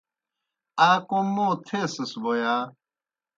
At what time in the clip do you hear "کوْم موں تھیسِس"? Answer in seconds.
1.07-2.11